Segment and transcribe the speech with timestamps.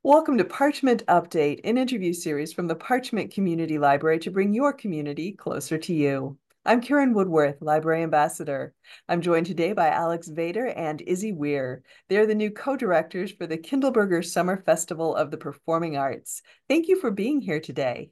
[0.00, 4.72] Welcome to Parchment Update, an interview series from the Parchment Community Library to bring your
[4.72, 6.38] community closer to you.
[6.64, 8.74] I'm Karen Woodworth, Library Ambassador.
[9.08, 11.84] I'm joined today by Alex Vader and Izzy Weir.
[12.08, 16.42] They're the new co-directors for the Kindleberger Summer Festival of the Performing Arts.
[16.68, 18.10] Thank you for being here today.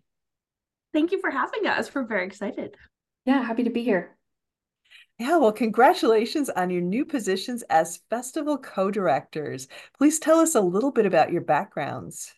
[0.93, 1.93] Thank you for having us.
[1.93, 2.77] We're very excited.
[3.25, 4.17] Yeah, happy to be here.
[5.21, 9.69] Yeah, well, congratulations on your new positions as festival co-directors.
[9.99, 12.33] Please tell us a little bit about your backgrounds.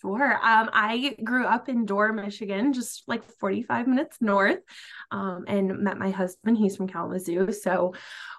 [0.00, 0.32] Sure.
[0.42, 4.60] Um, I grew up in Dorr, Michigan, just like 45 minutes north,
[5.10, 6.56] um, and met my husband.
[6.56, 7.52] He's from Kalamazoo.
[7.52, 7.92] So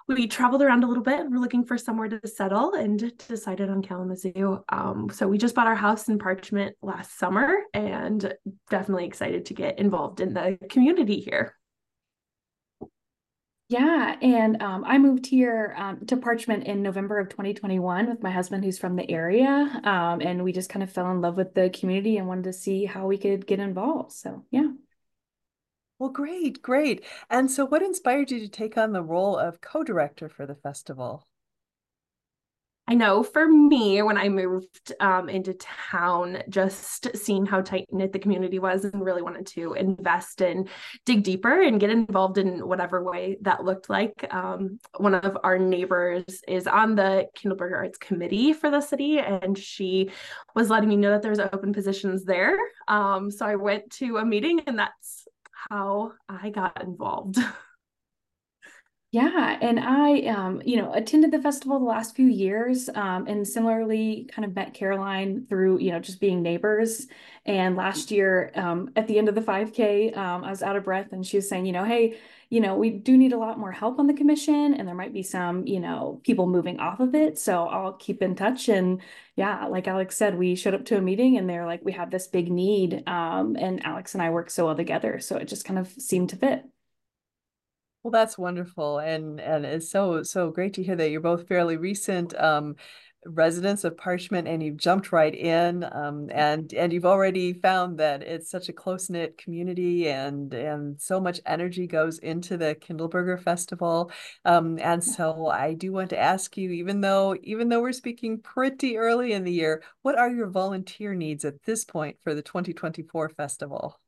[0.08, 3.70] we traveled around a little bit and we're looking for somewhere to settle and decided
[3.70, 4.64] on Kalamazoo.
[4.70, 8.34] Um, so we just bought our house in Parchment last summer and
[8.70, 11.54] definitely excited to get involved in the community here.
[13.68, 18.30] Yeah, and um, I moved here um, to Parchment in November of 2021 with my
[18.30, 21.54] husband, who's from the area, um, and we just kind of fell in love with
[21.54, 24.12] the community and wanted to see how we could get involved.
[24.12, 24.68] So, yeah.
[25.98, 27.04] Well, great, great.
[27.28, 31.26] And so, what inspired you to take on the role of co-director for the festival?
[32.88, 38.12] I know for me, when I moved um, into town, just seeing how tight knit
[38.12, 40.68] the community was and really wanted to invest and
[41.04, 44.28] dig deeper and get involved in whatever way that looked like.
[44.30, 49.58] Um, one of our neighbors is on the Kindleberger Arts Committee for the city, and
[49.58, 50.10] she
[50.54, 52.56] was letting me know that there's open positions there.
[52.86, 55.26] Um, so I went to a meeting, and that's
[55.70, 57.38] how I got involved.
[59.16, 63.48] Yeah, and I, um, you know, attended the festival the last few years, um, and
[63.48, 67.06] similarly kind of met Caroline through, you know, just being neighbors.
[67.46, 70.84] And last year, um, at the end of the 5K, um, I was out of
[70.84, 72.18] breath, and she was saying, you know, hey,
[72.50, 75.14] you know, we do need a lot more help on the commission, and there might
[75.14, 77.38] be some, you know, people moving off of it.
[77.38, 78.68] So I'll keep in touch.
[78.68, 79.00] And
[79.34, 82.10] yeah, like Alex said, we showed up to a meeting, and they're like, we have
[82.10, 85.64] this big need, um, and Alex and I work so well together, so it just
[85.64, 86.66] kind of seemed to fit.
[88.06, 91.76] Well, that's wonderful, and and it's so so great to hear that you're both fairly
[91.76, 92.76] recent um,
[93.24, 98.22] residents of Parchment, and you've jumped right in, um, and and you've already found that
[98.22, 103.42] it's such a close knit community, and and so much energy goes into the Kindleberger
[103.42, 104.12] Festival,
[104.44, 108.40] um, and so I do want to ask you, even though even though we're speaking
[108.40, 112.42] pretty early in the year, what are your volunteer needs at this point for the
[112.42, 113.98] 2024 festival?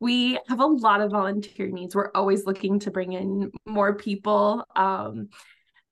[0.00, 1.94] We have a lot of volunteer needs.
[1.94, 4.64] We're always looking to bring in more people.
[4.76, 5.28] Um,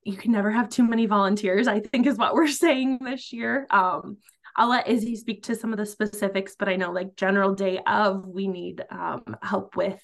[0.03, 3.67] you can never have too many volunteers, I think, is what we're saying this year.
[3.69, 4.17] Um,
[4.55, 7.79] I'll let Izzy speak to some of the specifics, but I know like general day
[7.87, 9.99] of, we need um, help with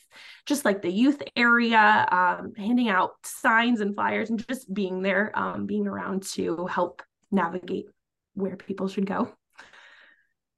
[0.48, 5.32] just like the youth area, um, handing out signs and flyers and just being there,
[5.36, 7.86] um, being around to help navigate
[8.34, 9.32] where people should go.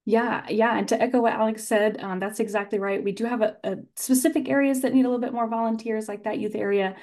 [0.04, 0.76] Yeah, yeah.
[0.76, 3.02] And to echo what Alex said, um, that's exactly right.
[3.02, 6.24] We do have a, a, specific areas that need a little bit more volunteers, like
[6.24, 6.96] that youth area.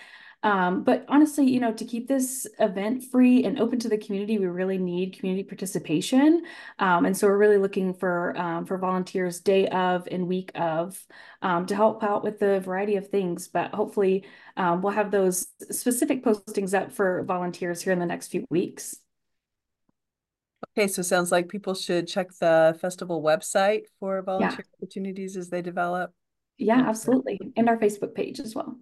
[0.43, 4.37] Um, but honestly, you know, to keep this event free and open to the community,
[4.37, 6.43] we really need community participation.
[6.79, 11.01] Um, and so we're really looking for um, for volunteers day of and week of
[11.41, 13.47] um, to help out with the variety of things.
[13.47, 14.25] But hopefully,
[14.57, 18.97] um, we'll have those specific postings up for volunteers here in the next few weeks.
[20.77, 24.77] Okay, so sounds like people should check the festival website for volunteer yeah.
[24.77, 26.11] opportunities as they develop.
[26.57, 27.39] Yeah, absolutely.
[27.55, 28.77] And our Facebook page as well.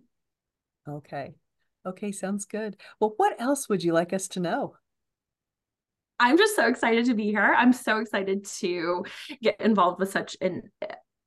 [0.90, 1.36] Okay.
[1.86, 2.78] Okay, sounds good.
[3.00, 4.76] Well, what else would you like us to know?
[6.20, 7.54] I'm just so excited to be here.
[7.56, 9.06] I'm so excited to
[9.42, 10.64] get involved with such an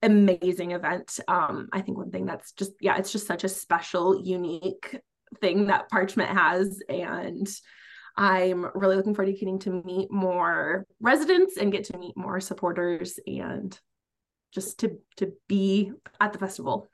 [0.03, 1.21] amazing event.
[1.29, 4.99] Um, I think one thing that's just, yeah, it's just such a special, unique
[5.41, 6.83] thing that Parchment has.
[6.89, 7.49] And
[8.21, 12.39] I'm really looking forward to getting to meet more residents and get to meet more
[12.39, 13.77] supporters and
[14.53, 16.91] just to to be at the festival.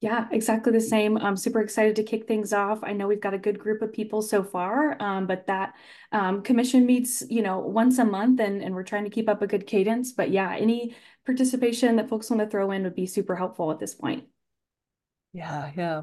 [0.00, 1.16] Yeah, exactly the same.
[1.16, 2.80] I'm super excited to kick things off.
[2.82, 5.74] I know we've got a good group of people so far, um, but that
[6.12, 9.40] um, commission meets, you know, once a month and, and we're trying to keep up
[9.40, 10.12] a good cadence.
[10.12, 13.80] But yeah, any participation that folks want to throw in would be super helpful at
[13.80, 14.24] this point.
[15.32, 16.02] Yeah, yeah.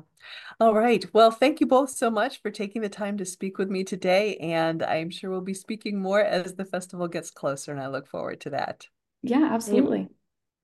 [0.60, 1.04] All right.
[1.14, 4.38] Well, thank you both so much for taking the time to speak with me today.
[4.38, 8.08] And I'm sure we'll be speaking more as the festival gets closer, and I look
[8.08, 8.88] forward to that.
[9.24, 10.10] Yeah, absolutely.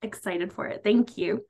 [0.02, 0.82] excited for it.
[0.84, 1.44] Thank you.